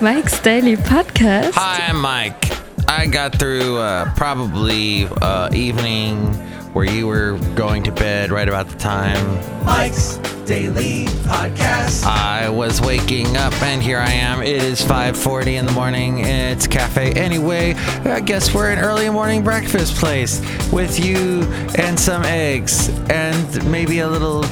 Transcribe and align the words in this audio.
Mike's 0.00 0.38
Daily 0.40 0.76
Podcast. 0.76 1.52
Hi, 1.54 1.86
I'm 1.88 2.00
Mike. 2.00 2.50
I 2.88 3.06
got 3.06 3.38
through 3.38 3.78
uh, 3.78 4.12
probably 4.14 5.06
uh, 5.22 5.48
evening 5.54 6.34
where 6.74 6.84
you 6.84 7.06
were 7.06 7.38
going 7.54 7.84
to 7.84 7.92
bed 7.92 8.30
right 8.32 8.48
about 8.48 8.68
the 8.68 8.76
time 8.76 9.64
Mike's 9.64 10.16
Daily 10.44 11.06
Podcast. 11.22 12.04
I 12.04 12.50
was 12.50 12.80
waking 12.80 13.36
up, 13.36 13.54
and 13.62 13.80
here 13.80 13.98
I 13.98 14.10
am. 14.10 14.42
It 14.42 14.62
is 14.62 14.82
5:40 14.82 15.54
in 15.56 15.66
the 15.66 15.72
morning. 15.72 16.18
It's 16.18 16.66
cafe 16.66 17.12
anyway. 17.12 17.74
I 18.04 18.20
guess 18.20 18.52
we're 18.52 18.70
an 18.70 18.80
early 18.80 19.08
morning 19.08 19.42
breakfast 19.42 19.94
place 19.96 20.42
with 20.72 20.98
you 21.02 21.42
and 21.78 21.98
some 21.98 22.24
eggs 22.24 22.88
and 23.08 23.70
maybe 23.70 24.00
a 24.00 24.08
little 24.08 24.42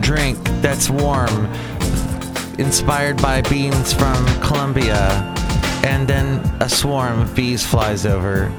drink 0.00 0.38
that's 0.60 0.90
warm, 0.90 1.46
inspired 2.58 3.20
by 3.20 3.40
beans 3.42 3.92
from 3.92 4.24
Colombia. 4.40 5.34
And 5.84 6.06
then 6.06 6.38
a 6.60 6.68
swarm 6.68 7.20
of 7.20 7.34
bees 7.34 7.66
flies 7.66 8.04
over, 8.04 8.52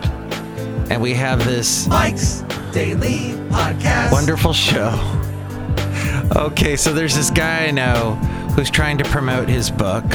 and 0.90 1.00
we 1.00 1.13
have 1.13 1.46
this 1.46 1.88
Mike's 1.88 2.44
Daily 2.72 3.34
Podcast. 3.50 4.12
wonderful 4.12 4.54
show. 4.54 4.90
Okay, 6.36 6.76
so 6.78 6.94
there's 6.94 7.16
this 7.16 7.30
guy 7.30 7.66
I 7.66 7.72
know 7.72 8.16
who's 8.56 8.70
trying 8.70 8.98
to 9.00 9.04
promote 9.06 9.50
his 9.50 9.70
book, 9.70 10.06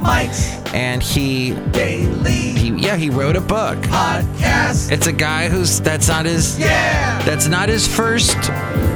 Mike's 0.00 0.50
and 0.72 1.02
he, 1.02 1.54
Daily 1.72 2.32
he 2.32 2.68
yeah, 2.76 2.96
he 2.96 3.10
wrote 3.10 3.36
a 3.36 3.40
book. 3.40 3.78
Podcast. 3.78 4.92
It's 4.92 5.06
a 5.06 5.12
guy 5.12 5.48
who's 5.48 5.80
that's 5.80 6.08
not 6.08 6.26
his 6.26 6.58
Yeah. 6.58 7.20
that's 7.24 7.46
not 7.48 7.68
his 7.68 7.86
first 7.88 8.36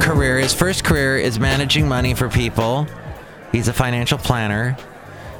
career. 0.00 0.38
His 0.38 0.54
first 0.54 0.84
career 0.84 1.16
is 1.18 1.40
managing 1.40 1.88
money 1.88 2.14
for 2.14 2.28
people. 2.28 2.86
He's 3.52 3.68
a 3.68 3.72
financial 3.72 4.18
planner. 4.18 4.76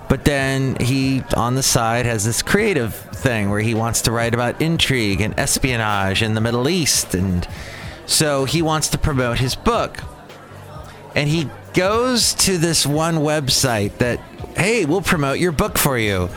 But 0.08 0.24
then 0.24 0.76
he, 0.76 1.22
on 1.36 1.54
the 1.54 1.62
side, 1.62 2.06
has 2.06 2.24
this 2.24 2.42
creative 2.42 2.94
thing 2.94 3.50
where 3.50 3.60
he 3.60 3.74
wants 3.74 4.02
to 4.02 4.12
write 4.12 4.32
about 4.32 4.60
intrigue 4.60 5.20
and 5.20 5.38
espionage 5.38 6.22
in 6.22 6.34
the 6.34 6.40
Middle 6.40 6.68
East. 6.68 7.14
And 7.14 7.46
so 8.06 8.44
he 8.44 8.62
wants 8.62 8.88
to 8.88 8.98
promote 8.98 9.38
his 9.38 9.54
book. 9.54 9.98
And 11.14 11.28
he 11.28 11.50
goes 11.74 12.32
to 12.34 12.56
this 12.56 12.86
one 12.86 13.16
website 13.16 13.98
that, 13.98 14.18
hey, 14.56 14.86
we'll 14.86 15.02
promote 15.02 15.38
your 15.38 15.52
book 15.52 15.76
for 15.76 15.98
you. 15.98 16.30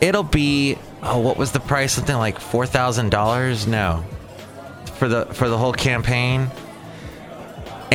It'll 0.00 0.22
be, 0.22 0.78
oh, 1.02 1.18
what 1.18 1.36
was 1.36 1.52
the 1.52 1.60
price? 1.60 1.94
Something 1.94 2.16
like 2.16 2.38
$4,000? 2.38 3.66
No. 3.66 4.04
For 4.98 5.08
the, 5.08 5.26
for 5.26 5.48
the 5.48 5.58
whole 5.58 5.72
campaign. 5.72 6.48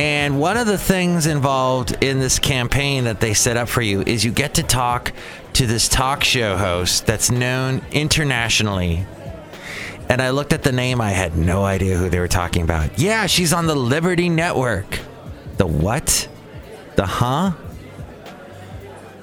And 0.02 0.40
one 0.40 0.56
of 0.56 0.66
the 0.66 0.78
things 0.78 1.26
involved 1.26 2.02
in 2.02 2.18
this 2.18 2.40
campaign 2.40 3.04
that 3.04 3.20
they 3.20 3.34
set 3.34 3.56
up 3.56 3.68
for 3.68 3.82
you 3.82 4.02
is 4.02 4.24
you 4.24 4.32
get 4.32 4.54
to 4.54 4.64
talk 4.64 5.12
to 5.52 5.64
this 5.64 5.88
talk 5.88 6.24
show 6.24 6.56
host 6.56 7.06
that's 7.06 7.30
known 7.30 7.82
internationally. 7.92 9.06
And 10.08 10.20
I 10.20 10.30
looked 10.30 10.52
at 10.52 10.64
the 10.64 10.72
name, 10.72 11.00
I 11.00 11.10
had 11.10 11.36
no 11.36 11.64
idea 11.64 11.96
who 11.96 12.08
they 12.08 12.18
were 12.18 12.26
talking 12.26 12.64
about. 12.64 12.98
Yeah, 12.98 13.26
she's 13.26 13.52
on 13.52 13.68
the 13.68 13.76
Liberty 13.76 14.28
Network. 14.28 14.98
The 15.58 15.68
what? 15.68 16.28
The 16.96 17.06
huh? 17.06 17.52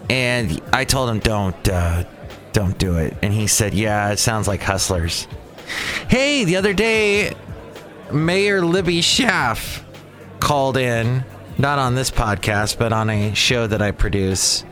And 0.10 0.62
I 0.72 0.86
told 0.86 1.10
him, 1.10 1.20
don't, 1.20 1.68
uh, 1.68 2.06
don't 2.54 2.78
do 2.78 3.00
it. 3.00 3.18
And 3.22 3.34
he 3.34 3.48
said, 3.48 3.74
yeah, 3.74 4.14
it 4.14 4.18
sounds 4.18 4.48
like 4.48 4.62
hustlers. 4.62 5.28
Hey, 6.08 6.46
the 6.46 6.56
other 6.56 6.74
day, 6.74 7.34
Mayor 8.14 8.64
Libby 8.64 9.02
Schaaf 9.02 9.84
called 10.50 10.78
in, 10.78 11.24
not 11.60 11.78
on 11.78 11.94
this 11.94 12.10
podcast, 12.10 12.80
but 12.80 12.92
on 12.92 13.08
a 13.08 13.36
show 13.36 13.68
that 13.68 13.84
I 13.84 13.92
produce, 13.92 14.66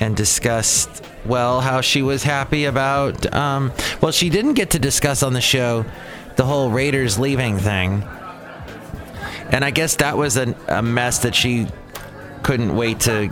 and 0.00 0.16
discussed, 0.16 1.04
well, 1.26 1.60
how 1.60 1.82
she 1.82 2.00
was 2.00 2.22
happy 2.22 2.64
about. 2.64 3.30
Um, 3.34 3.70
well, 4.00 4.12
she 4.12 4.30
didn't 4.30 4.54
get 4.54 4.70
to 4.70 4.78
discuss 4.78 5.22
on 5.22 5.34
the 5.34 5.42
show 5.42 5.84
the 6.36 6.46
whole 6.46 6.70
Raiders 6.70 7.18
leaving 7.18 7.58
thing. 7.58 8.02
And 9.50 9.62
I 9.62 9.70
guess 9.70 9.96
that 9.96 10.16
was 10.16 10.38
a, 10.38 10.56
a 10.68 10.80
mess 10.80 11.18
that 11.18 11.34
she 11.34 11.66
couldn't 12.42 12.74
wait 12.74 13.00
to 13.00 13.28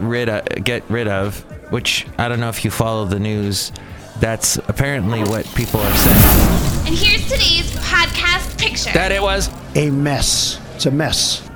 rid 0.00 0.28
of, 0.28 0.64
get 0.64 0.82
rid 0.90 1.06
of, 1.06 1.38
which 1.70 2.04
I 2.18 2.26
don't 2.28 2.40
know 2.40 2.48
if 2.48 2.64
you 2.64 2.72
follow 2.72 3.04
the 3.04 3.20
news. 3.20 3.70
That's 4.18 4.56
apparently 4.56 5.20
what 5.20 5.46
people 5.54 5.78
are 5.78 5.94
saying. 5.94 6.86
And 6.88 6.98
here's 6.98 7.22
today's 7.30 7.70
podcast 7.76 8.58
picture. 8.58 8.90
That 8.92 9.12
it 9.12 9.22
was. 9.22 9.50
a 9.76 9.88
mess. 9.90 10.65
It's 10.76 10.84
a 10.84 10.90
mess. 10.90 11.48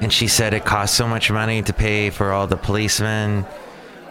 And 0.00 0.10
she 0.10 0.26
said 0.26 0.54
it 0.54 0.64
costs 0.64 0.96
so 0.96 1.06
much 1.06 1.30
money 1.30 1.60
to 1.60 1.72
pay 1.74 2.08
for 2.08 2.32
all 2.32 2.46
the 2.46 2.56
policemen 2.56 3.44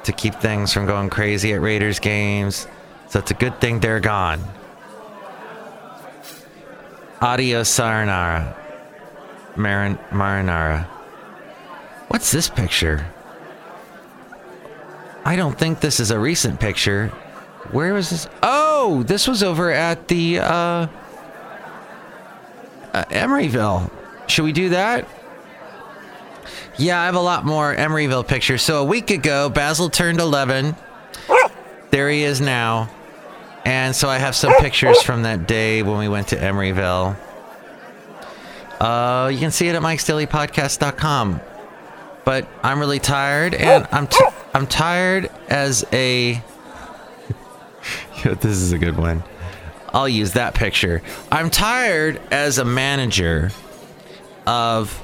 to 0.04 0.12
keep 0.12 0.36
things 0.36 0.72
from 0.72 0.86
going 0.86 1.10
crazy 1.10 1.54
at 1.54 1.60
Raiders 1.60 1.98
games. 1.98 2.68
So 3.10 3.18
it's 3.18 3.32
a 3.32 3.34
good 3.34 3.60
thing 3.60 3.80
they're 3.80 4.00
gone. 4.00 4.44
Adios, 7.20 7.68
Saranara. 7.68 8.56
Marin- 9.56 9.98
Marinara. 10.12 10.84
What's 12.10 12.32
this 12.32 12.48
picture? 12.48 13.08
I 15.26 15.36
don't 15.36 15.58
think 15.58 15.80
this 15.80 16.00
is 16.00 16.12
a 16.12 16.20
recent 16.20 16.60
picture. 16.60 17.08
Where 17.72 17.96
was 17.96 18.12
this? 18.12 18.28
Oh, 18.44 19.02
this 19.02 19.28
was 19.28 19.42
over 19.42 19.72
at 19.72 20.10
the 20.10 20.38
uh, 20.38 20.46
uh 20.46 20.88
Emeryville. 23.10 23.90
Should 24.32 24.46
we 24.46 24.54
do 24.54 24.70
that? 24.70 25.08
Yeah, 26.78 27.02
I 27.02 27.06
have 27.06 27.16
a 27.16 27.22
lot 27.22 27.44
more 27.44 27.76
Emeryville 27.76 28.26
pictures. 28.26 28.62
So 28.62 28.80
a 28.80 28.84
week 28.86 29.12
ago, 29.12 29.50
Basil 29.50 29.90
turned 29.90 30.22
11. 30.22 30.74
There 31.90 32.10
he 32.10 32.24
is 32.24 32.40
now. 32.40 32.90
And 33.66 33.94
so 33.94 34.08
I 34.08 34.20
have 34.20 34.34
some 34.34 34.54
pictures 34.60 35.02
from 35.02 35.24
that 35.24 35.48
day 35.48 35.84
when 35.84 35.98
we 36.00 36.08
went 36.08 36.30
to 36.30 36.38
Emeryville. 36.38 37.18
Uh, 38.80 39.28
you 39.34 39.38
can 39.38 39.52
see 39.52 39.68
it 39.68 39.76
at 39.76 39.82
mikesdailypodcast.com. 39.82 41.42
But 42.24 42.48
I'm 42.64 42.80
really 42.80 43.00
tired, 43.00 43.54
and 43.54 43.86
I'm 43.92 44.08
t- 44.08 44.26
I'm 44.54 44.66
tired 44.66 45.30
as 45.50 45.86
a. 45.92 46.42
This 48.24 48.58
is 48.58 48.72
a 48.72 48.78
good 48.78 48.96
one. 48.98 49.24
I'll 49.94 50.08
use 50.08 50.34
that 50.34 50.54
picture. 50.54 51.02
I'm 51.32 51.50
tired 51.50 52.22
as 52.32 52.60
a 52.60 52.66
manager 52.66 53.52
of 54.46 55.02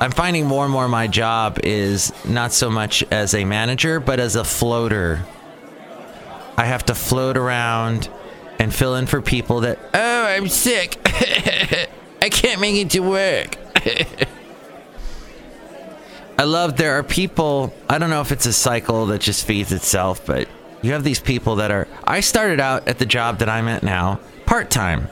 I'm 0.00 0.10
finding 0.10 0.46
more 0.46 0.64
and 0.64 0.72
more 0.72 0.88
my 0.88 1.06
job 1.06 1.60
is 1.64 2.12
not 2.26 2.52
so 2.52 2.70
much 2.70 3.02
as 3.10 3.34
a 3.34 3.44
manager, 3.44 3.98
but 3.98 4.20
as 4.20 4.36
a 4.36 4.44
floater. 4.44 5.24
I 6.58 6.66
have 6.66 6.84
to 6.86 6.94
float 6.94 7.36
around 7.36 8.08
and 8.58 8.74
fill 8.74 8.96
in 8.96 9.06
for 9.06 9.22
people 9.22 9.60
that, 9.60 9.78
oh, 9.94 10.24
I'm 10.24 10.48
sick. 10.48 10.98
I 11.06 12.28
can't 12.30 12.60
make 12.60 12.76
it 12.76 12.90
to 12.90 13.00
work. 13.00 13.56
I 16.38 16.44
love 16.44 16.76
there 16.76 16.98
are 16.98 17.02
people, 17.02 17.72
I 17.88 17.96
don't 17.96 18.10
know 18.10 18.20
if 18.20 18.32
it's 18.32 18.44
a 18.44 18.52
cycle 18.52 19.06
that 19.06 19.22
just 19.22 19.46
feeds 19.46 19.72
itself, 19.72 20.26
but 20.26 20.46
you 20.82 20.92
have 20.92 21.04
these 21.04 21.20
people 21.20 21.56
that 21.56 21.70
are. 21.70 21.88
I 22.04 22.20
started 22.20 22.60
out 22.60 22.86
at 22.88 22.98
the 22.98 23.06
job 23.06 23.38
that 23.38 23.48
I'm 23.48 23.68
at 23.68 23.82
now 23.82 24.20
part 24.44 24.70
time. 24.70 25.08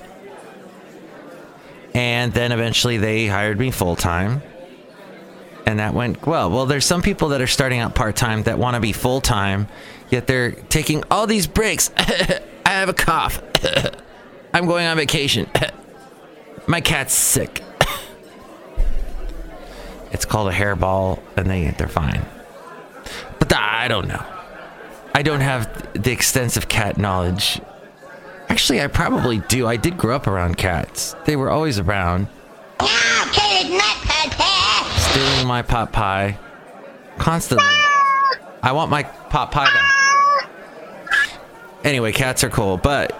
And 1.95 2.33
then 2.33 2.53
eventually 2.53 2.97
they 2.97 3.27
hired 3.27 3.59
me 3.59 3.71
full 3.71 3.97
time. 3.97 4.43
And 5.67 5.79
that 5.79 5.95
went 5.95 6.27
well. 6.27 6.51
Well, 6.51 6.67
there's 6.67 6.85
some 6.85 7.01
people 7.01 7.29
that 7.31 7.41
are 7.41 7.47
starting 7.47 7.79
out 7.79 7.95
part 7.95 8.17
time 8.17 8.43
that 8.43 8.59
want 8.59 8.75
to 8.75 8.81
be 8.81 8.93
full 8.93 9.21
time, 9.21 9.69
yet 10.11 10.27
they're 10.27 10.51
taking 10.53 11.05
all 11.11 11.27
these 11.27 11.47
breaks. 11.47 11.91
I 11.97 12.43
have 12.71 12.89
a 12.89 12.95
cough. 12.95 13.43
I'm 14.55 14.67
going 14.67 14.87
on 14.87 14.97
vacation. 14.97 15.49
My 16.67 16.81
cat's 16.81 17.15
sick. 17.15 17.63
it's 20.13 20.25
called 20.25 20.49
a 20.49 20.53
hairball, 20.53 21.21
and 21.37 21.49
they 21.49 21.71
they're 21.71 21.89
fine. 21.89 22.25
But 23.39 23.53
I 23.55 23.89
don't 23.89 24.09
know. 24.09 24.25
I 25.15 25.23
don't 25.23 25.41
have 25.41 25.93
the 26.03 26.11
extensive 26.11 26.69
cat 26.69 26.99
knowledge. 26.99 27.61
Actually, 28.55 28.83
I 28.83 28.87
probably 28.87 29.41
do. 29.41 29.67
I 29.67 29.75
did 29.75 29.99
grow 29.99 30.15
up 30.15 30.29
around 30.29 30.57
cats. 30.57 31.17
They 31.25 31.35
were 31.35 31.51
always 31.51 31.81
around. 31.81 32.29
Stealing 34.97 35.49
my 35.49 35.65
pot 35.67 35.91
pie. 35.91 36.39
Constantly. 37.19 37.67
I 38.63 38.71
want 38.71 38.93
my 38.93 39.03
pot 39.03 39.51
pie 39.51 39.65
back. 39.65 40.49
Anyway, 41.83 42.13
cats 42.13 42.45
are 42.45 42.49
cool, 42.49 42.77
but 42.77 43.19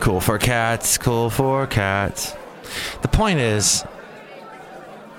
cool 0.00 0.20
for 0.20 0.36
cats, 0.36 0.98
cool 0.98 1.30
for 1.30 1.68
cats. 1.68 2.34
The 3.02 3.08
point 3.08 3.38
is 3.38 3.84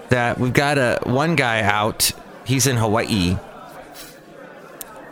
that 0.09 0.41
we've 0.41 0.51
got 0.51 0.77
a 0.77 0.99
one 1.03 1.37
guy 1.37 1.61
out. 1.61 2.11
He's 2.43 2.67
in 2.67 2.75
Hawaii. 2.75 3.37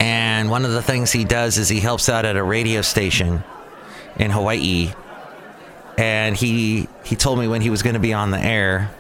And 0.01 0.49
one 0.49 0.65
of 0.65 0.73
the 0.73 0.81
things 0.81 1.13
he 1.13 1.23
does 1.23 1.57
is 1.57 1.69
he 1.69 1.79
helps 1.79 2.09
out 2.09 2.25
at 2.25 2.35
a 2.35 2.43
radio 2.43 2.81
station 2.81 3.45
in 4.17 4.31
Hawaii. 4.31 4.93
And 5.97 6.35
he 6.35 6.87
he 7.03 7.15
told 7.15 7.39
me 7.39 7.47
when 7.47 7.61
he 7.61 7.69
was 7.69 7.83
going 7.83 7.93
to 7.95 7.99
be 7.99 8.13
on 8.13 8.31
the 8.31 8.39
air. 8.39 8.91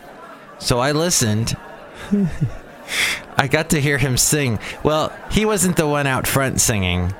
So 0.59 0.79
I 0.79 0.91
listened. 0.91 1.55
I 3.37 3.47
got 3.47 3.71
to 3.71 3.81
hear 3.81 3.97
him 3.97 4.17
sing. 4.17 4.59
Well, 4.83 5.15
he 5.31 5.45
wasn't 5.45 5.77
the 5.77 5.87
one 5.87 6.05
out 6.05 6.27
front 6.27 6.59
singing, 6.61 7.13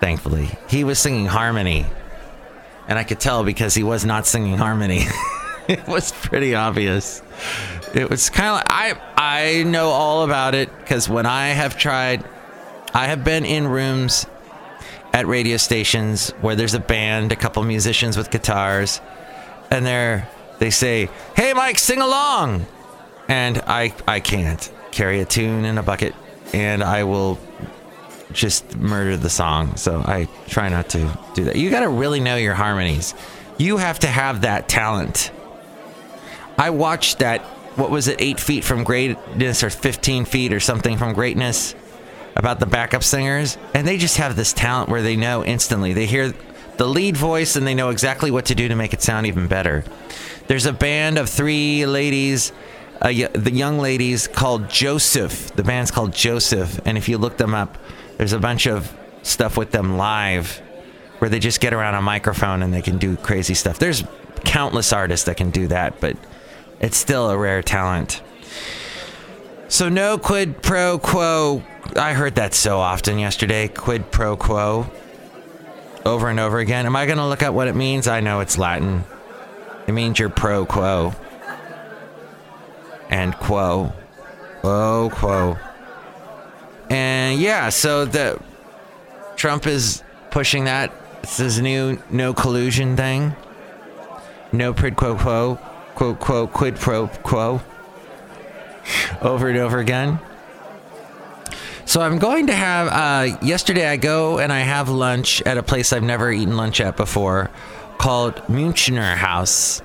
thankfully. 0.00 0.50
He 0.68 0.84
was 0.84 0.98
singing 0.98 1.26
harmony. 1.26 1.86
And 2.88 2.98
I 2.98 3.04
could 3.04 3.20
tell 3.20 3.44
because 3.44 3.74
he 3.74 3.82
was 3.82 4.04
not 4.04 4.26
singing 4.26 4.56
harmony. 4.56 5.04
it 5.68 5.86
was 5.86 6.12
pretty 6.12 6.54
obvious. 6.54 7.22
It 7.94 8.08
was 8.08 8.30
kind 8.30 8.48
of 8.48 8.54
like 8.54 8.66
I 8.70 9.00
I 9.16 9.62
know 9.64 9.88
all 9.88 10.24
about 10.24 10.54
it 10.54 10.76
because 10.78 11.08
when 11.08 11.26
I 11.26 11.48
have 11.48 11.76
tried, 11.76 12.24
I 12.94 13.06
have 13.06 13.24
been 13.24 13.44
in 13.44 13.68
rooms 13.68 14.26
at 15.12 15.26
radio 15.26 15.56
stations 15.56 16.30
where 16.40 16.54
there's 16.54 16.74
a 16.74 16.80
band, 16.80 17.32
a 17.32 17.36
couple 17.36 17.62
musicians 17.64 18.16
with 18.16 18.30
guitars, 18.30 19.00
and 19.70 19.84
they're 19.84 20.28
they 20.58 20.70
say, 20.70 21.08
"Hey, 21.34 21.52
Mike, 21.54 21.78
sing 21.78 22.00
along," 22.00 22.66
and 23.28 23.62
I 23.66 23.92
I 24.06 24.20
can't 24.20 24.70
carry 24.90 25.20
a 25.20 25.24
tune 25.24 25.64
in 25.64 25.78
a 25.78 25.82
bucket, 25.82 26.14
and 26.52 26.82
I 26.82 27.04
will 27.04 27.38
just 28.32 28.76
murder 28.76 29.16
the 29.16 29.30
song. 29.30 29.76
So 29.76 30.00
I 30.00 30.28
try 30.48 30.68
not 30.68 30.90
to 30.90 31.18
do 31.34 31.44
that. 31.44 31.56
You 31.56 31.70
got 31.70 31.80
to 31.80 31.88
really 31.88 32.20
know 32.20 32.36
your 32.36 32.54
harmonies. 32.54 33.14
You 33.58 33.78
have 33.78 33.98
to 34.00 34.06
have 34.06 34.42
that 34.42 34.68
talent. 34.68 35.32
I 36.56 36.70
watched 36.70 37.18
that. 37.18 37.40
What 37.76 37.90
was 37.90 38.08
it? 38.08 38.16
Eight 38.20 38.38
feet 38.38 38.64
from 38.64 38.84
greatness, 38.84 39.64
or 39.64 39.70
fifteen 39.70 40.24
feet, 40.24 40.52
or 40.52 40.60
something 40.60 40.98
from 40.98 41.14
greatness. 41.14 41.74
About 42.36 42.60
the 42.60 42.66
backup 42.66 43.02
singers, 43.02 43.58
and 43.74 43.86
they 43.86 43.98
just 43.98 44.16
have 44.16 44.36
this 44.36 44.52
talent 44.52 44.88
where 44.88 45.02
they 45.02 45.16
know 45.16 45.44
instantly. 45.44 45.92
They 45.92 46.06
hear 46.06 46.32
the 46.76 46.86
lead 46.86 47.16
voice 47.16 47.56
and 47.56 47.66
they 47.66 47.74
know 47.74 47.90
exactly 47.90 48.30
what 48.30 48.46
to 48.46 48.54
do 48.54 48.68
to 48.68 48.74
make 48.74 48.94
it 48.94 49.02
sound 49.02 49.26
even 49.26 49.48
better. 49.48 49.84
There's 50.46 50.64
a 50.64 50.72
band 50.72 51.18
of 51.18 51.28
three 51.28 51.84
ladies, 51.84 52.52
uh, 53.02 53.08
the 53.08 53.52
young 53.52 53.78
ladies 53.78 54.26
called 54.26 54.70
Joseph. 54.70 55.54
The 55.56 55.62
band's 55.62 55.90
called 55.90 56.14
Joseph, 56.14 56.80
and 56.86 56.96
if 56.96 57.08
you 57.08 57.18
look 57.18 57.36
them 57.36 57.54
up, 57.54 57.76
there's 58.16 58.32
a 58.32 58.38
bunch 58.38 58.66
of 58.66 58.96
stuff 59.22 59.56
with 59.56 59.72
them 59.72 59.96
live 59.96 60.62
where 61.18 61.28
they 61.28 61.38
just 61.38 61.60
get 61.60 61.74
around 61.74 61.94
a 61.94 62.00
microphone 62.00 62.62
and 62.62 62.72
they 62.72 62.80
can 62.80 62.96
do 62.96 63.16
crazy 63.16 63.54
stuff. 63.54 63.78
There's 63.78 64.02
countless 64.44 64.92
artists 64.92 65.26
that 65.26 65.36
can 65.36 65.50
do 65.50 65.68
that, 65.68 66.00
but 66.00 66.16
it's 66.80 66.96
still 66.96 67.28
a 67.28 67.36
rare 67.36 67.62
talent. 67.62 68.22
So 69.80 69.88
no 69.88 70.18
quid 70.18 70.60
pro 70.60 70.98
quo. 70.98 71.62
I 71.96 72.12
heard 72.12 72.34
that 72.34 72.52
so 72.52 72.80
often 72.80 73.18
yesterday. 73.18 73.66
Quid 73.66 74.10
pro 74.10 74.36
quo. 74.36 74.90
Over 76.04 76.28
and 76.28 76.38
over 76.38 76.58
again. 76.58 76.84
Am 76.84 76.94
I 76.94 77.06
going 77.06 77.16
to 77.16 77.26
look 77.26 77.42
up 77.42 77.54
what 77.54 77.66
it 77.66 77.74
means? 77.74 78.06
I 78.06 78.20
know 78.20 78.40
it's 78.40 78.58
Latin. 78.58 79.04
It 79.86 79.92
means 79.92 80.18
you're 80.18 80.28
pro 80.28 80.66
quo. 80.66 81.14
And 83.08 83.34
quo. 83.36 83.94
Oh, 84.62 85.10
quo. 85.14 85.56
And 86.90 87.40
yeah, 87.40 87.70
so 87.70 88.04
the 88.04 88.38
Trump 89.36 89.66
is 89.66 90.02
pushing 90.30 90.64
that. 90.64 90.92
It's 91.22 91.38
his 91.38 91.58
new 91.58 91.98
no 92.10 92.34
collusion 92.34 92.98
thing. 92.98 93.34
No 94.52 94.74
quid 94.74 94.98
pro 94.98 95.16
quo, 95.16 95.54
quote 95.94 96.20
quote 96.20 96.52
quid 96.52 96.76
pro 96.76 97.06
quo. 97.06 97.62
Over 99.20 99.48
and 99.48 99.58
over 99.58 99.78
again. 99.78 100.18
So 101.84 102.00
I'm 102.00 102.18
going 102.18 102.46
to 102.46 102.54
have. 102.54 102.86
Uh, 102.88 103.38
yesterday, 103.42 103.88
I 103.88 103.96
go 103.96 104.38
and 104.38 104.52
I 104.52 104.60
have 104.60 104.88
lunch 104.88 105.42
at 105.42 105.58
a 105.58 105.62
place 105.62 105.92
I've 105.92 106.02
never 106.02 106.30
eaten 106.30 106.56
lunch 106.56 106.80
at 106.80 106.96
before, 106.96 107.50
called 107.98 108.36
Munchner 108.48 109.16
House. 109.16 109.82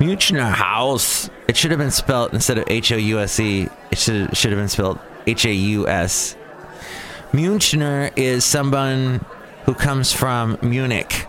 Munchner 0.00 0.50
House. 0.50 1.30
It 1.46 1.56
should 1.56 1.70
have 1.70 1.78
been 1.78 1.92
spelled 1.92 2.34
instead 2.34 2.58
of 2.58 2.64
H 2.66 2.90
O 2.90 2.96
U 2.96 3.20
S 3.20 3.38
E. 3.38 3.68
It 3.92 3.98
should 3.98 4.36
should 4.36 4.50
have 4.50 4.58
been 4.58 4.68
spelled 4.68 4.98
H 5.26 5.46
A 5.46 5.52
U 5.52 5.86
S. 5.86 6.36
Munchner 7.32 8.10
is 8.16 8.44
someone 8.44 9.24
who 9.66 9.74
comes 9.74 10.12
from 10.12 10.58
Munich 10.62 11.26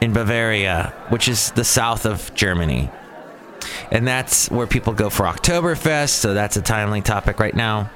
in 0.00 0.12
Bavaria, 0.12 0.92
which 1.08 1.26
is 1.26 1.52
the 1.52 1.64
south 1.64 2.04
of 2.04 2.32
Germany. 2.34 2.90
And 3.90 4.06
that's 4.06 4.50
where 4.50 4.66
people 4.66 4.92
go 4.92 5.10
for 5.10 5.24
Oktoberfest, 5.24 6.10
so 6.10 6.34
that's 6.34 6.56
a 6.56 6.62
timely 6.62 7.00
topic 7.00 7.40
right 7.40 7.54
now. 7.54 7.90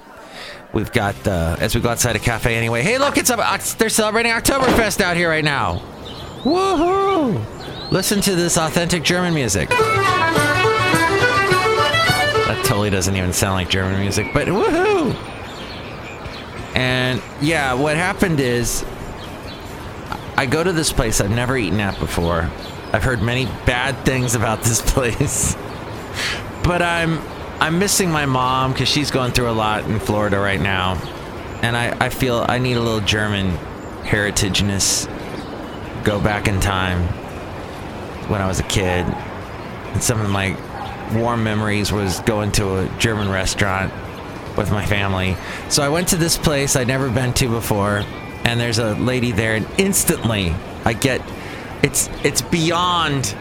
We've 0.72 0.90
got, 0.90 1.14
uh, 1.26 1.56
as 1.60 1.74
we 1.74 1.80
go 1.80 1.90
outside 1.90 2.16
a 2.16 2.18
cafe 2.18 2.56
anyway, 2.56 2.82
hey, 2.82 2.98
look, 2.98 3.18
it's 3.18 3.30
they're 3.74 3.88
celebrating 3.90 4.32
Oktoberfest 4.32 5.00
out 5.00 5.16
here 5.16 5.28
right 5.28 5.44
now. 5.44 5.82
Woohoo! 6.44 7.92
Listen 7.92 8.20
to 8.22 8.34
this 8.34 8.56
authentic 8.56 9.02
German 9.02 9.34
music. 9.34 9.68
That 12.48 12.62
totally 12.64 12.90
doesn't 12.90 13.14
even 13.14 13.32
sound 13.34 13.54
like 13.54 13.68
German 13.68 14.00
music, 14.00 14.28
but 14.32 14.48
woohoo! 14.48 15.14
And 16.74 17.22
yeah, 17.42 17.74
what 17.74 17.96
happened 17.96 18.40
is 18.40 18.82
I 20.36 20.46
go 20.46 20.64
to 20.64 20.72
this 20.72 20.90
place 20.92 21.20
I've 21.20 21.30
never 21.30 21.56
eaten 21.56 21.80
at 21.80 21.98
before. 22.00 22.50
I've 22.92 23.04
heard 23.04 23.22
many 23.22 23.44
bad 23.66 24.04
things 24.04 24.34
about 24.34 24.62
this 24.62 24.80
place. 24.92 25.54
But 26.64 26.82
I'm 26.82 27.20
I'm 27.60 27.78
missing 27.78 28.10
my 28.10 28.26
mom 28.26 28.72
because 28.72 28.88
she's 28.88 29.10
going 29.10 29.32
through 29.32 29.50
a 29.50 29.52
lot 29.52 29.84
in 29.84 30.00
Florida 30.00 30.38
right 30.38 30.60
now. 30.60 30.94
And 31.62 31.76
I, 31.76 32.06
I 32.06 32.08
feel 32.08 32.44
I 32.48 32.58
need 32.58 32.76
a 32.76 32.80
little 32.80 33.00
German 33.00 33.50
heritageness. 34.04 35.06
Go 36.02 36.20
back 36.20 36.48
in 36.48 36.58
time 36.58 37.06
when 38.28 38.42
I 38.42 38.48
was 38.48 38.58
a 38.58 38.64
kid. 38.64 39.06
And 39.06 40.02
some 40.02 40.20
of 40.20 40.28
my 40.28 40.56
warm 41.14 41.44
memories 41.44 41.92
was 41.92 42.18
going 42.20 42.50
to 42.52 42.78
a 42.78 42.88
German 42.98 43.30
restaurant 43.30 43.92
with 44.56 44.70
my 44.70 44.84
family. 44.84 45.36
So 45.68 45.82
I 45.82 45.88
went 45.88 46.08
to 46.08 46.16
this 46.16 46.36
place 46.36 46.74
I'd 46.74 46.88
never 46.88 47.10
been 47.10 47.32
to 47.34 47.48
before, 47.48 48.04
and 48.44 48.60
there's 48.60 48.78
a 48.78 48.94
lady 48.94 49.32
there, 49.32 49.54
and 49.54 49.68
instantly 49.78 50.54
I 50.84 50.94
get 50.94 51.22
it's 51.82 52.08
it's 52.24 52.42
beyond. 52.42 53.36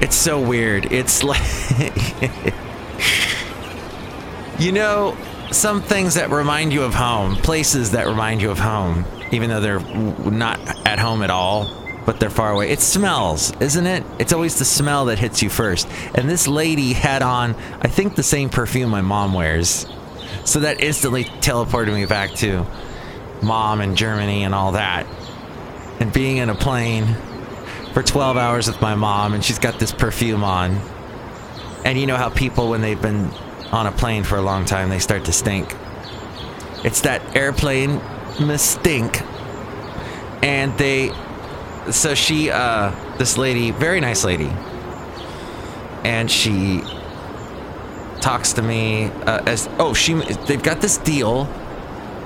It's 0.00 0.16
so 0.16 0.40
weird. 0.40 0.92
It's 0.92 1.22
like 1.24 1.40
you 4.58 4.72
know 4.72 5.16
some 5.50 5.80
things 5.80 6.14
that 6.14 6.30
remind 6.30 6.72
you 6.72 6.82
of 6.82 6.94
home, 6.94 7.36
places 7.36 7.92
that 7.92 8.06
remind 8.06 8.42
you 8.42 8.50
of 8.50 8.58
home, 8.58 9.04
even 9.32 9.50
though 9.50 9.60
they're 9.60 9.80
not 9.80 10.58
at 10.86 10.98
home 10.98 11.22
at 11.22 11.30
all 11.30 11.78
but 12.08 12.18
they're 12.18 12.30
far 12.30 12.52
away. 12.52 12.70
It 12.70 12.80
smells, 12.80 13.52
isn't 13.60 13.86
it? 13.86 14.02
It's 14.18 14.32
always 14.32 14.58
the 14.58 14.64
smell 14.64 15.04
that 15.06 15.18
hits 15.18 15.42
you 15.42 15.50
first. 15.50 15.86
And 16.14 16.26
this 16.26 16.48
lady 16.48 16.94
had 16.94 17.20
on, 17.20 17.54
I 17.82 17.88
think, 17.88 18.14
the 18.14 18.22
same 18.22 18.48
perfume 18.48 18.88
my 18.88 19.02
mom 19.02 19.34
wears. 19.34 19.84
So 20.46 20.60
that 20.60 20.80
instantly 20.80 21.24
teleported 21.24 21.92
me 21.92 22.06
back 22.06 22.30
to 22.36 22.66
mom 23.42 23.82
and 23.82 23.94
Germany 23.94 24.44
and 24.44 24.54
all 24.54 24.72
that. 24.72 25.06
And 26.00 26.10
being 26.10 26.38
in 26.38 26.48
a 26.48 26.54
plane 26.54 27.14
for 27.92 28.02
12 28.02 28.38
hours 28.38 28.68
with 28.68 28.80
my 28.80 28.94
mom, 28.94 29.34
and 29.34 29.44
she's 29.44 29.58
got 29.58 29.78
this 29.78 29.92
perfume 29.92 30.44
on. 30.44 30.80
And 31.84 31.98
you 31.98 32.06
know 32.06 32.16
how 32.16 32.28
people, 32.28 32.68
when 32.68 32.80
they've 32.80 33.00
been 33.00 33.30
on 33.72 33.86
a 33.86 33.92
plane 33.92 34.24
for 34.24 34.36
a 34.36 34.42
long 34.42 34.64
time, 34.64 34.88
they 34.88 34.98
start 34.98 35.24
to 35.26 35.32
stink. 35.32 35.74
It's 36.84 37.02
that 37.02 37.36
airplane 37.36 38.00
stink. 38.56 39.22
And 40.42 40.76
they 40.78 41.12
so 41.90 42.14
she, 42.14 42.50
uh, 42.50 42.90
this 43.16 43.38
lady, 43.38 43.70
very 43.70 44.00
nice 44.00 44.24
lady, 44.24 44.50
and 46.04 46.30
she 46.30 46.82
talks 48.20 48.52
to 48.54 48.62
me 48.62 49.06
uh, 49.26 49.42
as 49.46 49.68
oh 49.78 49.94
she 49.94 50.14
they've 50.46 50.62
got 50.62 50.80
this 50.80 50.98
deal 50.98 51.48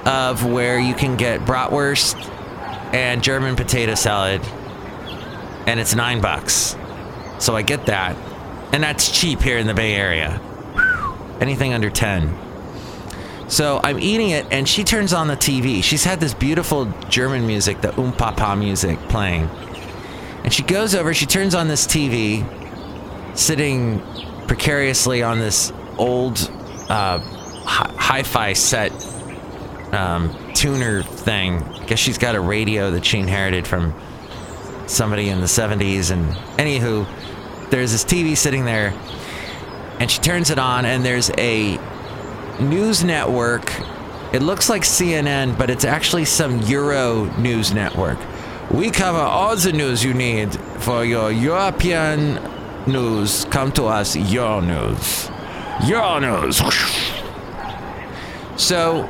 of 0.07 0.45
where 0.45 0.81
you 0.81 0.95
can 0.95 1.17
get 1.17 1.41
bratwurst 1.43 2.17
and 2.93 3.23
German 3.23 3.57
potato 3.57 3.95
salad, 3.95 4.41
and 5.67 5.79
it's 5.79 5.95
nine 5.95 6.21
bucks. 6.21 6.77
So 7.39 7.57
I 7.57 7.63
get 7.63 7.87
that, 7.87 8.17
and 8.73 8.83
that's 8.83 9.11
cheap 9.11 9.41
here 9.41 9.59
in 9.59 9.67
the 9.67 9.75
Bay 9.75 9.95
Area. 9.95 10.41
Anything 11.41 11.75
under 11.75 11.91
ten. 11.91 12.37
So 13.49 13.81
I'm 13.85 14.01
eating 14.01 14.31
it, 14.31 14.47
and 14.51 14.67
she 14.67 14.83
turns 14.83 15.13
on 15.13 15.29
the 15.29 15.37
TV. 15.37 15.83
She's 15.85 16.05
had 16.05 16.21
this 16.21 16.33
beautiful 16.33 16.87
German 17.11 17.47
music, 17.47 17.83
the 17.83 17.89
Umpapa 17.89 18.59
music, 18.59 18.99
playing. 19.11 19.43
And 20.43 20.53
she 20.53 20.63
goes 20.63 20.95
over, 20.95 21.13
she 21.13 21.27
turns 21.27 21.55
on 21.55 21.69
this 21.69 21.87
TV, 21.87 22.47
sitting 23.37 24.01
precariously 24.47 25.23
on 25.23 25.39
this 25.39 25.73
old 25.99 26.51
uh, 26.89 27.19
hi 27.65 28.23
fi 28.23 28.55
set 28.55 28.91
um, 29.93 30.35
tuner 30.55 31.03
thing. 31.03 31.63
I 31.63 31.85
guess 31.85 31.99
she's 31.99 32.19
got 32.19 32.35
a 32.35 32.41
radio 32.41 32.91
that 32.93 33.05
she 33.05 33.19
inherited 33.19 33.67
from 33.67 33.95
somebody 34.87 35.29
in 35.29 35.41
the 35.41 35.47
70s. 35.47 36.11
And 36.11 36.27
anywho, 36.59 37.07
there's 37.73 37.91
this 37.91 38.05
TV 38.05 38.37
sitting 38.37 38.65
there, 38.65 38.95
and 39.99 40.09
she 40.09 40.21
turns 40.21 40.51
it 40.51 40.59
on, 40.59 40.85
and 40.85 41.05
there's 41.05 41.31
a 41.39 41.81
news 42.61 43.03
network. 43.03 43.73
It 44.33 44.43
looks 44.43 44.69
like 44.69 44.83
CNN, 44.83 45.59
but 45.59 45.71
it's 45.71 45.85
actually 45.85 46.27
some 46.27 46.61
Euro 46.61 47.25
news 47.39 47.73
network. 47.75 48.19
We 48.71 48.91
cover 48.91 49.19
all 49.19 49.57
the 49.57 49.73
news 49.73 50.05
you 50.05 50.15
need 50.15 50.55
for 50.81 51.05
your 51.05 51.33
European 51.33 52.39
news 52.87 53.45
come 53.47 53.71
to 53.71 53.85
us 53.85 54.17
your 54.17 54.61
news 54.61 55.31
your 55.87 56.21
news 56.21 56.61
so 58.57 59.09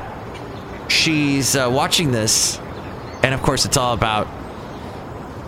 she's 0.87 1.55
uh, 1.55 1.67
watching 1.71 2.11
this 2.11 2.59
and 3.23 3.33
of 3.33 3.41
course 3.41 3.65
it's 3.65 3.77
all 3.77 3.93
about 3.93 4.27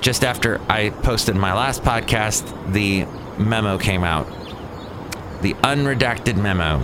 just 0.05 0.23
after 0.23 0.61
i 0.69 0.91
posted 1.01 1.35
my 1.35 1.51
last 1.51 1.81
podcast 1.81 2.45
the 2.73 3.05
memo 3.41 3.75
came 3.75 4.03
out 4.03 4.27
the 5.41 5.55
unredacted 5.63 6.37
memo 6.37 6.77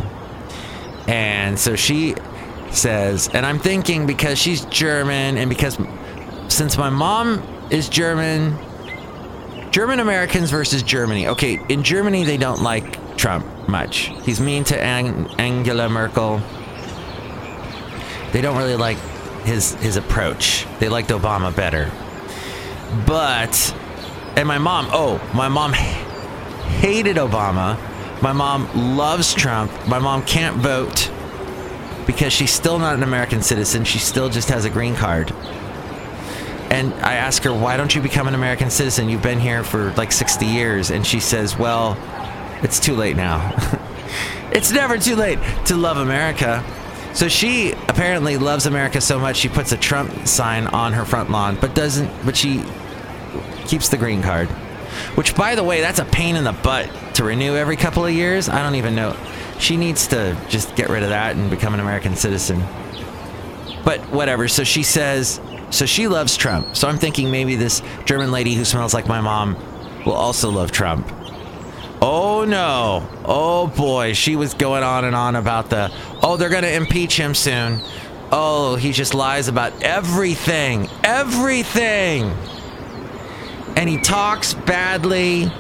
and 1.08 1.60
so 1.60 1.75
she 1.75 2.16
says 2.72 3.30
and 3.36 3.46
i'm 3.46 3.60
thinking 3.60 4.08
because 4.08 4.40
she's 4.40 4.66
german 4.66 5.38
and 5.38 5.51
because 5.51 5.78
since 6.48 6.80
my 6.80 6.90
mom 6.90 7.40
is 7.70 7.88
german 7.90 8.58
German 9.70 10.01
Americans 10.01 10.51
versus 10.51 10.84
Germany. 10.84 11.30
Okay, 11.30 11.58
in 11.70 11.82
Germany 11.82 12.25
they 12.25 12.36
don't 12.36 12.62
like 12.62 13.16
Trump 13.16 13.46
much. 13.70 14.12
He's 14.24 14.42
mean 14.42 14.66
to 14.66 14.78
Ang- 14.78 15.28
Angela 15.40 15.88
Merkel. 15.88 16.42
They 18.34 18.42
don't 18.42 18.58
really 18.58 18.75
like 18.75 18.98
his 19.46 19.75
his 19.75 19.96
approach. 19.96 20.68
They 20.80 20.90
liked 20.90 21.08
Obama 21.08 21.56
better. 21.56 21.90
But 23.05 23.75
and 24.36 24.48
my 24.48 24.57
mom, 24.57 24.88
oh, 24.91 25.21
my 25.33 25.50
mom 25.50 25.74
hated 25.74 27.17
Obama. 27.17 27.77
My 28.21 28.33
mom 28.33 28.98
loves 28.98 29.33
Trump. 29.33 29.71
My 29.88 30.00
mom 30.00 30.24
can't 30.24 30.57
vote 30.57 31.12
because 32.05 32.33
she's 32.33 32.51
still 32.51 32.79
not 32.79 32.95
an 32.95 33.03
American 33.03 33.41
citizen. 33.41 33.83
She 33.83 34.00
still 34.00 34.29
just 34.29 34.50
has 34.50 34.65
a 34.65 34.69
green 34.69 34.95
card. 34.95 35.31
And 36.71 36.93
I 36.95 37.15
ask 37.15 37.43
her, 37.43 37.53
why 37.53 37.75
don't 37.75 37.93
you 37.93 38.01
become 38.01 38.27
an 38.27 38.36
American 38.36 38.69
citizen? 38.69 39.10
You've 39.10 39.21
been 39.21 39.39
here 39.39 39.63
for 39.63 39.91
like 39.93 40.12
60 40.12 40.45
years. 40.45 40.89
And 40.89 41.05
she 41.05 41.19
says, 41.19 41.57
well, 41.57 41.98
it's 42.63 42.79
too 42.79 42.95
late 42.95 43.17
now. 43.17 43.53
it's 44.51 44.71
never 44.71 44.98
too 44.98 45.15
late 45.15 45.39
to 45.65 45.75
love 45.75 45.98
America. 45.98 46.63
So 47.13 47.27
she 47.27 47.74
apparently 47.88 48.38
loves 48.38 48.65
America 48.65 49.01
so 49.01 49.20
much 49.20 49.38
she 49.38 49.50
puts 49.50 49.72
a 49.72 49.77
Trump 49.77 50.27
sign 50.27 50.68
on 50.68 50.94
her 50.94 51.06
front 51.06 51.30
lawn, 51.30 51.58
but 51.60 51.75
doesn't, 51.75 52.10
but 52.25 52.38
she 52.38 52.63
keeps 53.65 53.89
the 53.89 53.98
green 53.98 54.22
card. 54.22 54.48
Which, 55.15 55.36
by 55.36 55.56
the 55.56 55.63
way, 55.63 55.82
that's 55.82 56.00
a 56.00 56.06
pain 56.06 56.36
in 56.36 56.44
the 56.44 56.51
butt 56.51 56.89
to 57.15 57.24
renew 57.24 57.56
every 57.56 57.75
couple 57.75 58.06
of 58.06 58.12
years. 58.12 58.50
I 58.50 58.62
don't 58.63 58.75
even 58.75 58.96
know. 58.96 59.15
She 59.60 59.77
needs 59.77 60.08
to 60.08 60.38
just 60.50 60.75
get 60.75 60.89
rid 60.89 61.03
of 61.03 61.10
that 61.10 61.36
and 61.36 61.50
become 61.50 61.74
an 61.74 61.80
American 61.80 62.15
citizen. 62.15 62.63
But 63.86 64.00
whatever. 64.10 64.48
So 64.48 64.63
she 64.63 64.84
says, 64.84 65.39
so 65.70 65.86
she 65.86 66.08
loves 66.08 66.36
Trump. 66.36 66.75
So 66.75 66.88
I'm 66.88 66.98
thinking 66.98 67.32
maybe 67.32 67.56
this 67.56 67.82
German 68.06 68.32
lady 68.32 68.53
who 68.53 68.65
smells 68.65 68.94
like 68.94 69.08
my 69.08 69.22
mom 69.22 69.56
will 70.06 70.13
also 70.13 70.50
love 70.50 70.72
Trump. 70.72 71.08
Oh 72.01 72.46
no. 72.46 73.08
Oh 73.25 73.67
boy. 73.67 74.13
She 74.13 74.36
was 74.36 74.53
going 74.55 74.84
on 74.84 75.05
and 75.05 75.15
on 75.15 75.36
about 75.36 75.70
the, 75.70 75.91
oh, 76.24 76.36
they're 76.36 76.50
going 76.50 76.63
to 76.63 76.74
impeach 76.74 77.15
him 77.15 77.36
soon. 77.36 77.79
Oh, 78.31 78.75
he 78.75 78.91
just 78.91 79.13
lies 79.13 79.48
about 79.48 79.84
everything. 79.84 80.89
Everything. 81.03 82.24
And 83.75 83.88
he 83.88 84.00
talks 84.00 84.53
badly. 84.53 85.51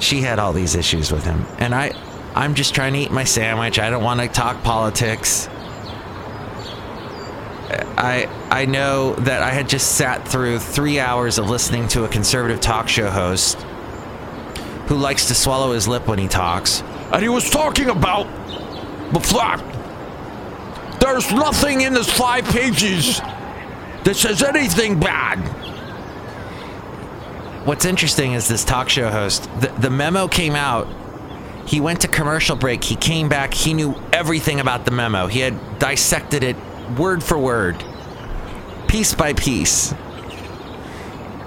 She 0.00 0.20
had 0.20 0.38
all 0.38 0.52
these 0.52 0.74
issues 0.74 1.10
with 1.10 1.24
him. 1.24 1.46
And 1.58 1.74
I 1.74 1.92
I'm 2.34 2.54
just 2.54 2.74
trying 2.74 2.92
to 2.92 2.98
eat 3.00 3.10
my 3.10 3.24
sandwich. 3.24 3.78
I 3.78 3.90
don't 3.90 4.04
want 4.04 4.20
to 4.20 4.28
talk 4.28 4.62
politics. 4.62 5.48
I 7.96 8.28
I 8.50 8.66
know 8.66 9.14
that 9.14 9.42
I 9.42 9.50
had 9.50 9.68
just 9.68 9.96
sat 9.96 10.28
through 10.28 10.60
three 10.60 11.00
hours 11.00 11.38
of 11.38 11.50
listening 11.50 11.88
to 11.88 12.04
a 12.04 12.08
conservative 12.08 12.60
talk 12.60 12.88
show 12.88 13.10
host 13.10 13.64
who 14.88 14.96
likes 14.96 15.26
to 15.26 15.34
swallow 15.34 15.72
his 15.72 15.86
lip 15.86 16.06
when 16.06 16.18
he 16.18 16.28
talks, 16.28 16.82
and 17.12 17.22
he 17.22 17.28
was 17.28 17.48
talking 17.48 17.88
about 17.88 18.24
the 19.12 19.20
fact 19.20 19.64
there's 21.00 21.30
nothing 21.32 21.82
in 21.82 21.94
this 21.94 22.10
five 22.10 22.44
pages 22.44 23.20
that 24.04 24.14
says 24.14 24.42
anything 24.42 24.98
bad. 24.98 25.38
What's 27.66 27.84
interesting 27.84 28.32
is 28.32 28.48
this 28.48 28.64
talk 28.64 28.88
show 28.88 29.10
host. 29.10 29.48
The, 29.60 29.68
the 29.78 29.90
memo 29.90 30.26
came 30.26 30.54
out. 30.54 30.88
He 31.66 31.80
went 31.80 32.00
to 32.00 32.08
commercial 32.08 32.56
break. 32.56 32.82
He 32.82 32.96
came 32.96 33.28
back. 33.28 33.52
He 33.52 33.74
knew 33.74 33.94
everything 34.12 34.58
about 34.58 34.86
the 34.86 34.90
memo. 34.90 35.26
He 35.26 35.40
had 35.40 35.78
dissected 35.78 36.42
it 36.42 36.56
word 36.96 37.22
for 37.22 37.38
word, 37.38 37.84
piece 38.86 39.14
by 39.14 39.34
piece, 39.34 39.92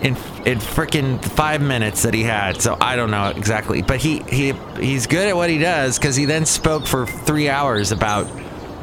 in 0.01 0.15
in 0.45 0.57
freaking 0.57 1.23
five 1.23 1.61
minutes 1.61 2.03
that 2.03 2.13
he 2.13 2.23
had. 2.23 2.61
So 2.61 2.75
I 2.81 2.95
don't 2.95 3.11
know 3.11 3.27
exactly, 3.27 3.81
but 3.81 3.99
he 3.99 4.19
he 4.23 4.53
he's 4.79 5.07
good 5.07 5.27
at 5.27 5.35
what 5.35 5.49
he 5.49 5.59
does 5.59 5.97
because 5.97 6.15
he 6.15 6.25
then 6.25 6.45
spoke 6.45 6.87
for 6.87 7.05
three 7.05 7.49
hours 7.49 7.91
about 7.91 8.27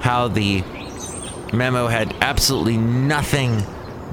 how 0.00 0.28
the 0.28 0.62
memo 1.52 1.88
had 1.88 2.14
absolutely 2.20 2.76
nothing 2.76 3.62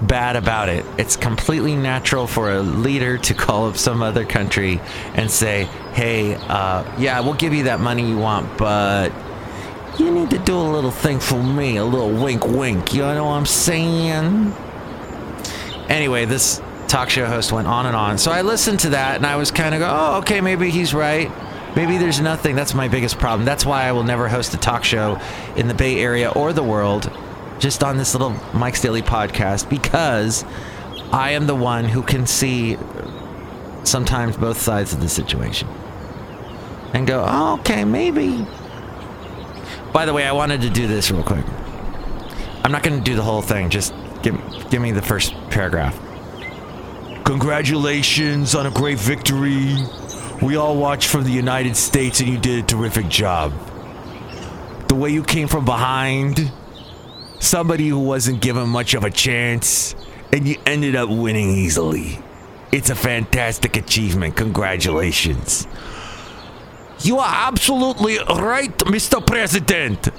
bad 0.02 0.36
about 0.36 0.68
it. 0.68 0.86
It's 0.98 1.16
completely 1.16 1.76
natural 1.76 2.28
for 2.28 2.52
a 2.52 2.62
leader 2.62 3.18
to 3.20 3.34
call 3.34 3.70
up 3.70 3.78
some 3.78 4.02
other 4.02 4.26
country 4.26 4.82
and 5.14 5.30
say, 5.30 5.66
"Hey, 5.94 6.36
uh, 6.36 6.84
yeah, 6.98 7.20
we'll 7.20 7.34
give 7.34 7.54
you 7.54 7.64
that 7.64 7.80
money 7.80 8.08
you 8.08 8.18
want, 8.18 8.58
but." 8.58 9.12
You 9.98 10.12
need 10.12 10.30
to 10.32 10.40
do 10.40 10.58
a 10.58 10.60
little 10.60 10.92
thing 10.92 11.22
for 11.22 11.42
me, 11.42 11.78
a 11.78 11.86
little 11.86 12.12
wink 12.12 12.46
wink, 12.46 12.94
you 12.94 13.00
know 13.00 13.24
what 13.24 13.36
I'm 13.36 13.46
saying? 13.46 14.54
Anyway, 15.88 16.26
this 16.26 16.60
talk 16.88 17.10
show 17.10 17.26
host 17.26 17.52
went 17.52 17.68
on 17.68 17.86
and 17.86 17.96
on. 17.96 18.18
So 18.18 18.32
I 18.32 18.42
listened 18.42 18.80
to 18.82 18.90
that 18.90 19.18
and 19.18 19.26
I 19.26 19.36
was 19.36 19.52
kind 19.52 19.74
of 19.76 19.80
go, 19.80 19.88
oh, 19.90 20.18
okay, 20.20 20.42
maybe 20.42 20.70
he's 20.70 20.94
right. 20.94 21.32
Maybe 21.76 21.98
there's 21.98 22.20
nothing. 22.20 22.56
That's 22.56 22.74
my 22.74 22.88
biggest 22.88 23.18
problem. 23.18 23.46
That's 23.46 23.66
why 23.66 23.84
I 23.84 23.92
will 23.92 24.04
never 24.04 24.28
host 24.28 24.54
a 24.54 24.58
talk 24.58 24.84
show 24.84 25.20
in 25.56 25.68
the 25.68 25.74
Bay 25.74 26.00
Area 26.00 26.30
or 26.30 26.54
the 26.54 26.64
world, 26.64 27.12
just 27.60 27.84
on 27.84 27.98
this 27.98 28.14
little 28.14 28.32
Mike's 28.54 28.82
Daily 28.82 29.02
podcast, 29.02 29.70
because 29.70 30.46
I 31.12 31.32
am 31.32 31.48
the 31.48 31.56
one 31.56 31.86
who 31.86 32.02
can 32.02 32.28
see 32.28 32.78
sometimes 33.84 34.38
both 34.38 34.62
sides 34.62 34.94
of 34.94 35.02
the 35.02 35.10
situation 35.10 35.68
and 36.94 37.06
go, 37.06 37.26
oh, 37.28 37.56
okay, 37.60 37.84
maybe 37.84 38.48
by 39.96 40.06
the 40.06 40.12
way, 40.12 40.28
I 40.28 40.34
wanted 40.34 40.60
to 40.60 40.70
do 40.70 40.88
this 40.88 41.10
real 41.10 41.24
quick. 41.24 41.46
I'm 42.66 42.72
not 42.74 42.84
going 42.84 42.98
to 42.98 43.04
do 43.04 43.16
the 43.16 43.22
whole 43.22 43.42
thing. 43.42 43.70
Just 43.70 43.94
give 44.24 44.36
give 44.70 44.82
me 44.82 44.92
the 44.92 45.02
first 45.02 45.34
paragraph. 45.50 45.98
Congratulations 47.26 48.54
on 48.54 48.68
a 48.68 48.72
great 48.72 49.00
victory. 49.00 49.76
We 50.44 50.58
all 50.58 50.78
watched 50.78 51.10
from 51.10 51.24
the 51.24 51.32
United 51.32 51.76
States 51.76 52.20
and 52.20 52.30
you 52.30 52.38
did 52.38 52.64
a 52.64 52.68
terrific 52.68 53.08
job. 53.08 53.52
The 54.88 54.94
way 54.94 55.10
you 55.10 55.24
came 55.24 55.48
from 55.48 55.66
behind, 55.66 56.52
somebody 57.40 57.88
who 57.88 57.98
wasn't 57.98 58.42
given 58.42 58.70
much 58.70 58.94
of 58.94 59.04
a 59.04 59.10
chance, 59.10 59.96
and 60.32 60.48
you 60.48 60.58
ended 60.68 60.96
up 60.96 61.10
winning 61.10 61.50
easily. 61.50 62.20
It's 62.72 62.92
a 62.92 62.96
fantastic 62.96 63.76
achievement. 63.76 64.36
Congratulations. 64.36 65.68
You 67.00 67.18
are 67.18 67.48
absolutely 67.48 68.20
right, 68.20 68.78
Mr. 68.80 69.26
President. 69.26 70.10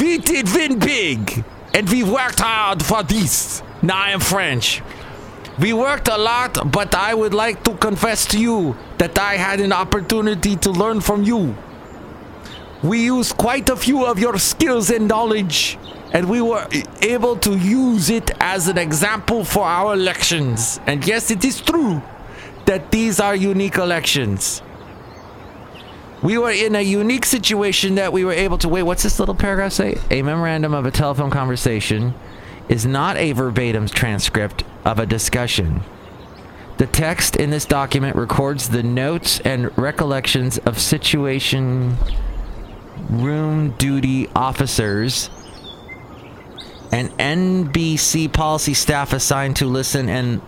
We 0.00 0.18
did 0.18 0.52
win 0.52 0.80
big, 0.80 1.44
and 1.72 1.88
we 1.88 2.02
worked 2.02 2.40
hard 2.40 2.82
for 2.82 3.04
this. 3.04 3.62
Now 3.82 3.98
I 3.98 4.10
am 4.10 4.20
French. 4.20 4.82
We 5.58 5.72
worked 5.72 6.08
a 6.08 6.18
lot, 6.18 6.72
but 6.72 6.94
I 6.96 7.14
would 7.14 7.32
like 7.32 7.62
to 7.64 7.74
confess 7.74 8.26
to 8.26 8.40
you 8.40 8.76
that 8.98 9.18
I 9.18 9.34
had 9.34 9.60
an 9.60 9.72
opportunity 9.72 10.56
to 10.56 10.70
learn 10.70 11.00
from 11.00 11.22
you. 11.22 11.54
We 12.82 13.04
used 13.04 13.36
quite 13.36 13.68
a 13.68 13.76
few 13.76 14.04
of 14.04 14.18
your 14.18 14.36
skills 14.38 14.90
and 14.90 15.06
knowledge, 15.06 15.78
and 16.12 16.28
we 16.28 16.42
were 16.42 16.66
able 17.02 17.36
to 17.36 17.56
use 17.56 18.10
it 18.10 18.32
as 18.40 18.66
an 18.66 18.78
example 18.78 19.44
for 19.44 19.64
our 19.64 19.94
elections. 19.94 20.80
And 20.86 21.06
yes, 21.06 21.30
it 21.30 21.44
is 21.44 21.60
true 21.60 22.02
that 22.66 22.90
these 22.90 23.20
are 23.20 23.36
unique 23.36 23.76
elections. 23.76 24.60
We 26.20 26.36
were 26.36 26.50
in 26.50 26.74
a 26.74 26.80
unique 26.80 27.26
situation 27.26 27.94
that 27.94 28.12
we 28.12 28.24
were 28.24 28.32
able 28.32 28.58
to 28.58 28.68
wait. 28.68 28.82
What's 28.82 29.04
this 29.04 29.20
little 29.20 29.34
paragraph 29.34 29.72
say? 29.72 29.98
A 30.10 30.22
memorandum 30.22 30.74
of 30.74 30.84
a 30.84 30.90
telephone 30.90 31.30
conversation 31.30 32.14
is 32.68 32.84
not 32.86 33.16
a 33.18 33.32
verbatim 33.32 33.86
transcript 33.86 34.64
of 34.84 34.98
a 34.98 35.06
discussion. 35.06 35.82
The 36.76 36.86
text 36.86 37.36
in 37.36 37.50
this 37.50 37.64
document 37.64 38.16
records 38.16 38.68
the 38.68 38.82
notes 38.82 39.40
and 39.40 39.76
recollections 39.78 40.58
of 40.58 40.78
situation 40.78 41.96
room 43.10 43.70
duty 43.72 44.28
officers 44.34 45.30
and 46.90 47.10
NBC 47.18 48.32
policy 48.32 48.74
staff 48.74 49.12
assigned 49.12 49.56
to 49.56 49.66
listen 49.66 50.08
and 50.08 50.40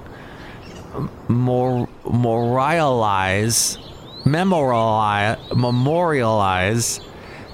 mor- 1.29 1.89
moralize 2.05 3.79
memorialize, 4.27 5.39
memorialize 5.55 7.01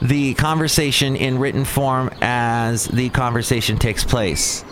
the 0.00 0.34
conversation 0.34 1.14
in 1.14 1.38
written 1.38 1.64
form 1.64 2.10
as 2.20 2.86
the 2.86 3.10
conversation 3.10 3.78
takes 3.78 4.02
place. 4.02 4.64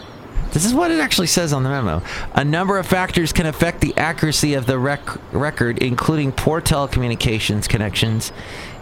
This 0.52 0.64
is 0.64 0.74
what 0.74 0.90
it 0.90 1.00
actually 1.00 1.28
says 1.28 1.52
on 1.52 1.62
the 1.62 1.68
memo. 1.68 2.02
A 2.34 2.44
number 2.44 2.78
of 2.78 2.86
factors 2.86 3.32
can 3.32 3.46
affect 3.46 3.80
the 3.80 3.96
accuracy 3.96 4.54
of 4.54 4.66
the 4.66 4.78
rec- 4.78 5.32
record, 5.32 5.78
including 5.78 6.32
poor 6.32 6.60
telecommunications 6.60 7.68
connections 7.68 8.32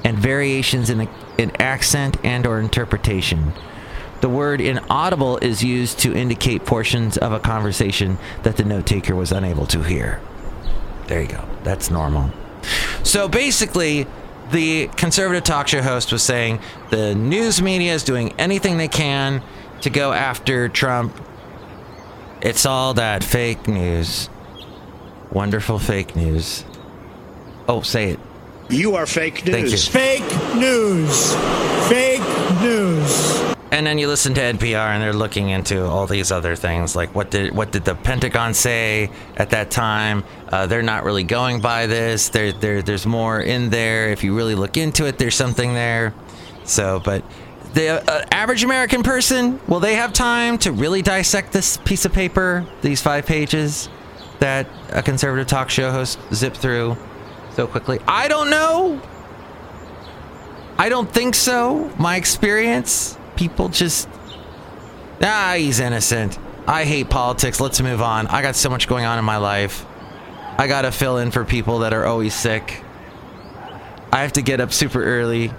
and 0.04 0.16
variations 0.18 0.90
in, 0.90 1.08
in 1.36 1.52
accent 1.60 2.16
and 2.24 2.46
or 2.46 2.60
interpretation. 2.60 3.52
The 4.20 4.28
word 4.28 4.60
inaudible 4.60 5.38
is 5.38 5.62
used 5.62 6.00
to 6.00 6.14
indicate 6.14 6.64
portions 6.64 7.16
of 7.16 7.32
a 7.32 7.38
conversation 7.38 8.18
that 8.42 8.56
the 8.56 8.64
note 8.64 8.86
taker 8.86 9.14
was 9.14 9.30
unable 9.30 9.66
to 9.66 9.82
hear. 9.82 10.20
There 11.06 11.22
you 11.22 11.28
go. 11.28 11.44
That's 11.62 11.90
normal. 11.90 12.30
So 13.04 13.28
basically, 13.28 14.06
the 14.50 14.88
conservative 14.96 15.44
talk 15.44 15.68
show 15.68 15.82
host 15.82 16.10
was 16.10 16.22
saying 16.22 16.60
the 16.90 17.14
news 17.14 17.62
media 17.62 17.94
is 17.94 18.02
doing 18.02 18.32
anything 18.38 18.78
they 18.78 18.88
can 18.88 19.42
to 19.82 19.90
go 19.90 20.12
after 20.12 20.68
Trump. 20.68 21.14
It's 22.40 22.66
all 22.66 22.94
that 22.94 23.24
fake 23.24 23.66
news. 23.66 24.28
Wonderful 25.32 25.78
fake 25.78 26.14
news. 26.14 26.64
Oh, 27.68 27.82
say 27.82 28.10
it. 28.10 28.20
You 28.70 28.96
are 28.96 29.06
fake 29.06 29.38
Thank 29.40 29.64
news. 29.66 29.86
you. 29.86 29.92
Fake 29.92 30.54
news. 30.54 31.34
Fake 31.88 32.60
news. 32.60 33.54
And 33.70 33.86
then 33.86 33.98
you 33.98 34.08
listen 34.08 34.34
to 34.34 34.40
NPR, 34.40 34.90
and 34.90 35.02
they're 35.02 35.12
looking 35.12 35.50
into 35.50 35.84
all 35.84 36.06
these 36.06 36.32
other 36.32 36.56
things, 36.56 36.96
like 36.96 37.14
what 37.14 37.30
did 37.30 37.54
what 37.54 37.70
did 37.70 37.84
the 37.84 37.94
Pentagon 37.94 38.54
say 38.54 39.10
at 39.36 39.50
that 39.50 39.70
time? 39.70 40.24
Uh, 40.48 40.66
they're 40.66 40.82
not 40.82 41.04
really 41.04 41.24
going 41.24 41.60
by 41.60 41.86
this. 41.86 42.30
There, 42.30 42.52
there, 42.52 42.80
there's 42.82 43.04
more 43.04 43.40
in 43.40 43.68
there. 43.68 44.08
If 44.10 44.24
you 44.24 44.34
really 44.34 44.54
look 44.54 44.76
into 44.78 45.06
it, 45.06 45.18
there's 45.18 45.34
something 45.34 45.74
there. 45.74 46.14
So, 46.64 47.00
but 47.04 47.24
the 47.74 48.10
uh, 48.10 48.24
average 48.32 48.64
American 48.64 49.02
person, 49.02 49.60
will 49.66 49.80
they 49.80 49.94
have 49.94 50.12
time 50.12 50.58
to 50.58 50.72
really 50.72 51.02
dissect 51.02 51.52
this 51.52 51.76
piece 51.78 52.04
of 52.04 52.12
paper, 52.12 52.66
these 52.82 53.00
five 53.00 53.26
pages 53.26 53.88
that 54.40 54.66
a 54.90 55.02
conservative 55.02 55.46
talk 55.46 55.70
show 55.70 55.90
host 55.90 56.18
zipped 56.32 56.56
through 56.56 56.96
so 57.52 57.66
quickly? 57.66 58.00
I 58.06 58.28
don't 58.28 58.50
know. 58.50 59.00
I 60.78 60.88
don't 60.88 61.10
think 61.12 61.34
so. 61.34 61.92
My 61.98 62.16
experience, 62.16 63.18
people 63.36 63.68
just 63.68 64.08
ah, 65.20 65.54
he's 65.56 65.80
innocent. 65.80 66.38
I 66.66 66.84
hate 66.84 67.10
politics. 67.10 67.60
Let's 67.60 67.80
move 67.80 68.02
on. 68.02 68.26
I 68.26 68.42
got 68.42 68.54
so 68.54 68.68
much 68.68 68.88
going 68.88 69.04
on 69.04 69.18
in 69.18 69.24
my 69.24 69.38
life. 69.38 69.84
I 70.56 70.66
gotta 70.66 70.92
fill 70.92 71.18
in 71.18 71.30
for 71.30 71.44
people 71.44 71.80
that 71.80 71.92
are 71.92 72.04
always 72.04 72.34
sick. 72.34 72.82
I 74.12 74.22
have 74.22 74.32
to 74.34 74.42
get 74.42 74.60
up 74.60 74.72
super 74.72 75.02
early. 75.02 75.52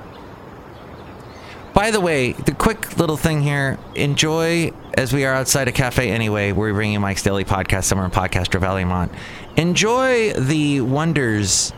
By 1.80 1.92
the 1.92 2.02
way, 2.02 2.34
the 2.34 2.52
quick 2.52 2.98
little 2.98 3.16
thing 3.16 3.42
here 3.42 3.80
enjoy 3.96 4.74
as 4.96 5.14
we 5.14 5.24
are 5.24 5.34
outside 5.34 5.70
a 5.70 5.72
cafe 5.72 6.12
anyway. 6.12 6.52
We're 6.52 6.74
bringing 6.74 7.00
Mike's 7.00 7.24
Daily 7.24 7.46
Podcast 7.46 7.86
somewhere 7.86 8.06
in 8.06 8.12
Podcaster 8.12 8.60
Valley 8.60 8.84
Mont. 8.84 9.14
Enjoy 9.56 10.34
the 10.34 10.82
wonders 10.82 11.72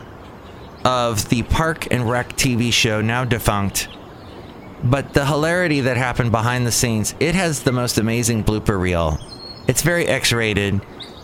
of 0.84 1.28
the 1.28 1.44
Park 1.44 1.86
and 1.92 2.10
Rec 2.10 2.30
TV 2.30 2.72
show, 2.72 3.00
now 3.00 3.24
defunct. 3.24 3.86
But 4.82 5.12
the 5.12 5.24
hilarity 5.24 5.82
that 5.82 5.96
happened 5.96 6.32
behind 6.32 6.66
the 6.66 6.72
scenes, 6.72 7.14
it 7.20 7.36
has 7.36 7.62
the 7.62 7.70
most 7.70 7.96
amazing 7.96 8.42
blooper 8.42 8.80
reel. 8.80 9.20
It's 9.68 9.82
very 9.82 10.08
X 10.08 10.32
rated, 10.32 10.80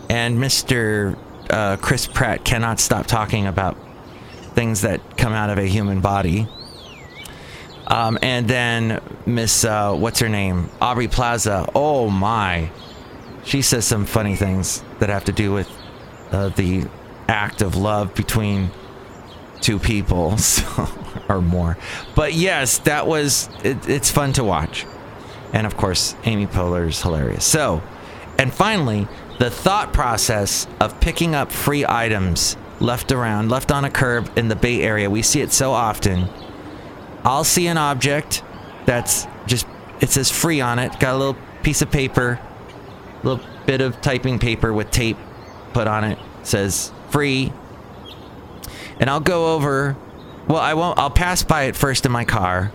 and 0.09 0.37
Mr. 0.37 1.17
Uh, 1.49 1.75
Chris 1.75 2.07
Pratt 2.07 2.45
cannot 2.45 2.79
stop 2.79 3.07
talking 3.07 3.45
about 3.45 3.75
things 4.55 4.79
that 4.83 5.17
come 5.17 5.33
out 5.33 5.49
of 5.49 5.57
a 5.57 5.65
human 5.65 5.99
body. 5.99 6.47
Um, 7.89 8.19
and 8.21 8.47
then 8.47 9.01
Miss, 9.25 9.65
uh, 9.65 9.93
what's 9.95 10.19
her 10.19 10.29
name? 10.29 10.69
Aubrey 10.81 11.07
Plaza. 11.07 11.69
Oh 11.73 12.09
my. 12.09 12.69
She 13.43 13.61
says 13.61 13.85
some 13.85 14.05
funny 14.05 14.35
things 14.35 14.83
that 14.99 15.09
have 15.09 15.25
to 15.25 15.31
do 15.31 15.51
with 15.53 15.69
uh, 16.31 16.49
the 16.49 16.87
act 17.27 17.61
of 17.61 17.75
love 17.75 18.13
between 18.13 18.69
two 19.61 19.79
people 19.79 20.37
so, 20.37 20.87
or 21.27 21.41
more. 21.41 21.77
But 22.15 22.33
yes, 22.33 22.77
that 22.79 23.07
was, 23.07 23.49
it, 23.63 23.87
it's 23.89 24.11
fun 24.11 24.33
to 24.33 24.43
watch. 24.43 24.85
And 25.53 25.65
of 25.65 25.77
course, 25.77 26.15
Amy 26.25 26.47
Poehler 26.47 26.87
is 26.87 27.01
hilarious. 27.01 27.43
So, 27.43 27.81
and 28.37 28.53
finally, 28.53 29.07
the 29.39 29.49
thought 29.49 29.93
process 29.93 30.67
of 30.79 30.99
picking 30.99 31.33
up 31.33 31.51
free 31.51 31.85
items 31.87 32.55
left 32.79 33.11
around, 33.11 33.49
left 33.49 33.71
on 33.71 33.83
a 33.83 33.89
curb 33.89 34.29
in 34.37 34.47
the 34.47 34.55
Bay 34.55 34.81
Area. 34.81 35.09
We 35.09 35.21
see 35.21 35.41
it 35.41 35.51
so 35.51 35.71
often. 35.71 36.29
I'll 37.23 37.43
see 37.43 37.67
an 37.67 37.77
object 37.77 38.43
that's 38.85 39.27
just, 39.45 39.67
it 40.01 40.09
says 40.09 40.31
free 40.31 40.61
on 40.61 40.79
it, 40.79 40.99
got 40.99 41.15
a 41.15 41.17
little 41.17 41.37
piece 41.63 41.81
of 41.81 41.91
paper, 41.91 42.39
little 43.23 43.43
bit 43.65 43.81
of 43.81 44.01
typing 44.01 44.39
paper 44.39 44.73
with 44.73 44.89
tape 44.91 45.17
put 45.73 45.87
on 45.87 46.03
it, 46.03 46.17
says 46.43 46.91
free. 47.09 47.51
And 48.99 49.09
I'll 49.09 49.19
go 49.19 49.53
over, 49.55 49.95
well, 50.47 50.61
I 50.61 50.73
won't, 50.73 50.97
I'll 50.97 51.09
pass 51.09 51.43
by 51.43 51.63
it 51.63 51.75
first 51.75 52.05
in 52.05 52.11
my 52.11 52.25
car. 52.25 52.71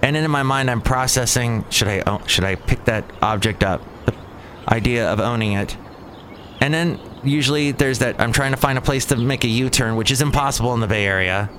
And 0.00 0.14
then 0.14 0.24
in 0.24 0.30
my 0.30 0.44
mind, 0.44 0.70
I'm 0.70 0.80
processing, 0.80 1.64
should 1.70 1.88
I, 1.88 2.00
own, 2.06 2.24
should 2.26 2.44
I 2.44 2.54
pick 2.54 2.84
that 2.84 3.04
object 3.20 3.64
up? 3.64 3.82
The 4.06 4.14
idea 4.68 5.10
of 5.10 5.18
owning 5.20 5.52
it. 5.52 5.76
And 6.60 6.72
then 6.72 7.00
usually 7.24 7.72
there's 7.72 7.98
that, 7.98 8.20
I'm 8.20 8.32
trying 8.32 8.52
to 8.52 8.56
find 8.56 8.78
a 8.78 8.80
place 8.80 9.06
to 9.06 9.16
make 9.16 9.44
a 9.44 9.48
U-turn, 9.48 9.96
which 9.96 10.10
is 10.10 10.22
impossible 10.22 10.72
in 10.74 10.80
the 10.80 10.86
Bay 10.86 11.04
Area 11.04 11.50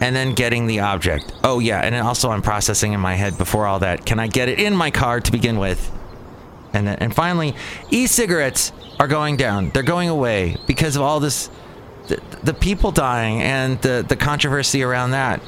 and 0.00 0.14
then 0.14 0.34
getting 0.34 0.66
the 0.66 0.80
object. 0.80 1.32
Oh 1.42 1.58
yeah, 1.58 1.80
and 1.80 1.94
also 1.94 2.30
I'm 2.30 2.42
processing 2.42 2.92
in 2.92 3.00
my 3.00 3.14
head 3.14 3.36
before 3.38 3.66
all 3.66 3.80
that. 3.80 4.04
Can 4.04 4.18
I 4.18 4.26
get 4.26 4.48
it 4.48 4.60
in 4.60 4.74
my 4.74 4.90
car 4.90 5.20
to 5.20 5.32
begin 5.32 5.58
with? 5.58 5.90
And 6.72 6.86
then 6.86 6.98
and 7.00 7.14
finally, 7.14 7.54
e-cigarettes 7.90 8.72
are 9.00 9.08
going 9.08 9.36
down. 9.36 9.70
They're 9.70 9.82
going 9.82 10.08
away 10.08 10.56
because 10.66 10.96
of 10.96 11.02
all 11.02 11.20
this 11.20 11.50
the, 12.08 12.20
the 12.42 12.54
people 12.54 12.90
dying 12.90 13.42
and 13.42 13.80
the 13.82 14.04
the 14.06 14.16
controversy 14.16 14.82
around 14.82 15.12
that. 15.12 15.40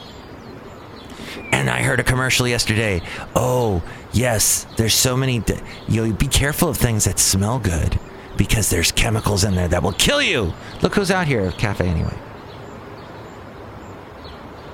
And 1.53 1.69
I 1.69 1.83
heard 1.83 2.01
a 2.01 2.05
commercial 2.05 2.47
yesterday. 2.47 3.03
Oh, 3.35 3.83
yes, 4.13 4.67
there's 4.77 4.95
so 4.95 5.17
many 5.17 5.43
you 5.89 6.07
know, 6.07 6.13
be 6.13 6.29
careful 6.29 6.69
of 6.69 6.77
things 6.77 7.05
that 7.05 7.19
smell 7.19 7.59
good 7.59 7.99
because 8.37 8.71
there's 8.71 8.93
chemicals 8.93 9.45
in 9.45 9.55
there 9.55 9.69
that 9.69 9.83
will 9.83 9.93
kill 9.93 10.23
you. 10.23 10.53
Look 10.81 10.95
who's 10.95 11.11
out 11.11 11.27
here, 11.27 11.51
cafe 11.53 11.89
anyway. 11.89 12.17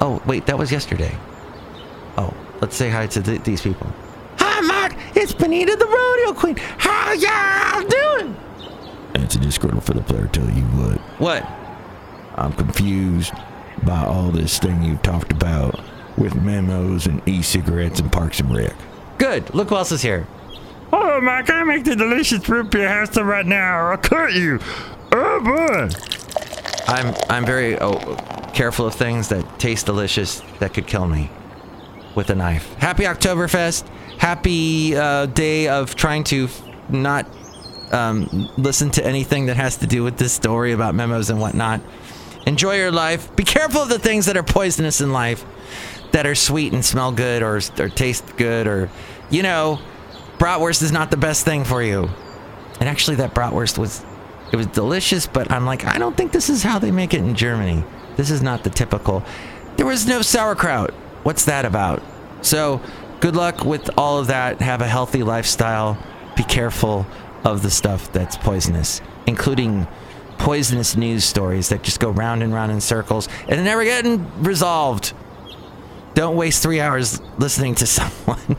Oh, 0.00 0.22
wait, 0.26 0.46
that 0.46 0.58
was 0.58 0.70
yesterday. 0.70 1.16
Oh, 2.16 2.34
let's 2.60 2.76
say 2.76 2.90
hi 2.90 3.06
to 3.08 3.22
th- 3.22 3.42
these 3.42 3.62
people. 3.62 3.86
Hi, 4.38 4.60
Mark. 4.60 4.94
It's 5.14 5.32
Benita 5.32 5.76
the 5.76 5.86
Rodeo 5.86 6.38
Queen. 6.38 6.56
How 6.56 7.12
y'all 7.12 7.88
doing? 7.88 8.36
It's 9.14 9.34
a 9.34 9.38
disgruntled 9.38 9.84
fiddle 9.84 10.02
player 10.02 10.26
tell 10.28 10.48
you 10.50 10.62
what. 10.62 10.98
What? 11.18 11.46
I'm 12.34 12.52
confused 12.52 13.32
by 13.84 14.04
all 14.04 14.30
this 14.30 14.58
thing 14.58 14.82
you've 14.82 15.02
talked 15.02 15.32
about 15.32 15.80
with 16.18 16.34
memos 16.34 17.06
and 17.06 17.26
e-cigarettes 17.28 18.00
and 18.00 18.12
Parks 18.12 18.40
and 18.40 18.54
Rec. 18.54 18.74
Good. 19.18 19.54
Look 19.54 19.70
who 19.70 19.76
else 19.76 19.92
is 19.92 20.02
here. 20.02 20.26
Oh, 20.92 21.20
Mike, 21.20 21.50
I 21.50 21.64
make 21.64 21.84
the 21.84 21.96
delicious 21.96 22.48
root 22.48 22.70
beer 22.70 22.88
pasta 22.88 23.24
right 23.24 23.44
now, 23.44 23.78
or 23.78 23.92
I'll 23.92 23.98
cut 23.98 24.32
you. 24.34 24.60
Oh, 25.12 25.40
boy. 25.40 25.88
I'm 26.88 27.14
I'm 27.28 27.44
very 27.44 27.78
oh, 27.80 28.16
careful 28.56 28.86
of 28.86 28.94
things 28.94 29.28
that 29.28 29.58
taste 29.58 29.84
delicious 29.84 30.40
that 30.60 30.72
could 30.72 30.86
kill 30.86 31.06
me 31.06 31.30
with 32.14 32.30
a 32.30 32.34
knife. 32.34 32.72
Happy 32.76 33.02
Oktoberfest. 33.02 33.86
Happy 34.16 34.96
uh, 34.96 35.26
day 35.26 35.68
of 35.68 35.94
trying 35.94 36.24
to 36.24 36.48
not 36.88 37.28
um, 37.92 38.48
listen 38.56 38.90
to 38.92 39.04
anything 39.04 39.46
that 39.46 39.56
has 39.56 39.76
to 39.76 39.86
do 39.86 40.02
with 40.02 40.16
this 40.16 40.32
story 40.32 40.72
about 40.72 40.94
memos 40.94 41.28
and 41.28 41.38
whatnot. 41.38 41.82
Enjoy 42.46 42.76
your 42.76 42.90
life. 42.90 43.36
Be 43.36 43.44
careful 43.44 43.82
of 43.82 43.90
the 43.90 43.98
things 43.98 44.24
that 44.24 44.38
are 44.38 44.42
poisonous 44.42 45.02
in 45.02 45.12
life, 45.12 45.44
that 46.12 46.26
are 46.26 46.34
sweet 46.34 46.72
and 46.72 46.82
smell 46.82 47.12
good 47.12 47.42
or 47.42 47.60
or 47.78 47.88
taste 47.90 48.38
good 48.38 48.66
or, 48.66 48.88
you 49.28 49.42
know, 49.42 49.78
bratwurst 50.38 50.82
is 50.82 50.92
not 50.92 51.10
the 51.10 51.18
best 51.18 51.44
thing 51.44 51.62
for 51.64 51.82
you. 51.82 52.08
And 52.80 52.88
actually, 52.88 53.16
that 53.16 53.34
bratwurst 53.34 53.76
was 53.76 54.02
it 54.50 54.56
was 54.56 54.66
delicious, 54.68 55.26
but 55.26 55.50
I'm 55.52 55.66
like, 55.66 55.84
I 55.84 55.98
don't 55.98 56.16
think 56.16 56.32
this 56.32 56.48
is 56.48 56.62
how 56.62 56.78
they 56.78 56.90
make 56.90 57.12
it 57.12 57.20
in 57.20 57.34
Germany. 57.34 57.84
This 58.16 58.30
is 58.30 58.42
not 58.42 58.64
the 58.64 58.70
typical. 58.70 59.22
There 59.76 59.86
was 59.86 60.06
no 60.06 60.22
sauerkraut. 60.22 60.90
What's 61.22 61.44
that 61.44 61.64
about? 61.64 62.02
So, 62.42 62.80
good 63.20 63.36
luck 63.36 63.64
with 63.64 63.90
all 63.98 64.18
of 64.18 64.28
that. 64.28 64.60
Have 64.60 64.80
a 64.80 64.88
healthy 64.88 65.22
lifestyle. 65.22 65.98
Be 66.36 66.44
careful 66.44 67.06
of 67.44 67.62
the 67.62 67.70
stuff 67.70 68.12
that's 68.12 68.36
poisonous, 68.36 69.00
including 69.26 69.86
poisonous 70.38 70.96
news 70.96 71.24
stories 71.24 71.68
that 71.70 71.82
just 71.82 72.00
go 72.00 72.10
round 72.10 72.42
and 72.42 72.52
round 72.52 72.72
in 72.72 72.80
circles 72.80 73.28
and 73.48 73.64
never 73.64 73.84
getting 73.84 74.42
resolved. 74.42 75.12
Don't 76.14 76.36
waste 76.36 76.62
three 76.62 76.80
hours 76.80 77.20
listening 77.38 77.74
to 77.76 77.86
someone, 77.86 78.56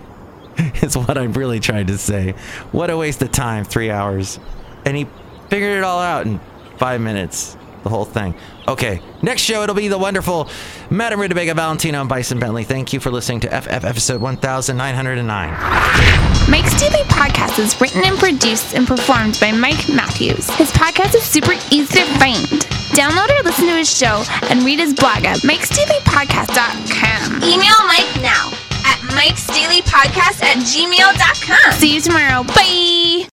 is 0.82 0.98
what 0.98 1.17
I'm 1.17 1.34
really 1.34 1.60
trying 1.60 1.88
to 1.88 1.98
say. 1.98 2.34
What 2.72 2.89
a 2.89 2.98
waste 2.98 3.22
of 3.22 3.32
time, 3.32 3.63
three 3.63 3.91
hours. 3.91 4.39
And 4.86 4.96
he 4.96 5.08
figured 5.50 5.78
it 5.78 5.84
all 5.84 6.00
out 6.00 6.26
in 6.26 6.39
five 6.78 7.02
minutes. 7.02 7.58
The 7.83 7.89
whole 7.89 8.05
thing. 8.05 8.35
Okay, 8.67 9.01
next 9.21 9.43
show 9.43 9.63
it'll 9.63 9.75
be 9.75 9.87
the 9.87 9.97
wonderful 9.97 10.49
Madame 10.89 11.21
Rutabaga 11.21 11.53
Valentino 11.53 12.01
and 12.01 12.09
Bison 12.09 12.37
Bentley. 12.39 12.63
Thank 12.65 12.91
you 12.91 12.99
for 12.99 13.11
listening 13.11 13.39
to 13.41 13.47
FF 13.61 13.85
episode 13.85 14.19
1909. 14.21 15.49
Mike's 16.49 16.79
Daily 16.79 17.03
Podcast 17.05 17.59
is 17.59 17.79
written 17.79 18.03
and 18.03 18.17
produced 18.17 18.73
and 18.73 18.87
performed 18.87 19.37
by 19.39 19.51
Mike 19.51 19.87
Matthews. 19.89 20.49
His 20.51 20.71
podcast 20.71 21.13
is 21.15 21.23
super 21.23 21.53
easy 21.71 21.99
to 21.99 22.05
find. 22.19 22.45
Download 22.95 23.29
or 23.39 23.43
listen 23.43 23.67
to 23.67 23.75
his 23.75 23.89
show 23.95 24.23
and 24.49 24.63
read 24.63 24.79
his 24.79 24.93
blog 24.93 25.23
at 25.25 25.39
mikesdailypodcast.com. 25.39 27.43
Email 27.43 27.87
Mike 27.87 28.21
now 28.21 28.49
at 28.85 28.99
mikesdailypodcast 29.15 30.41
at 30.43 30.57
gmail.com. 30.57 31.71
See 31.73 31.95
you 31.95 32.01
tomorrow. 32.01 32.43
Bye. 32.43 33.27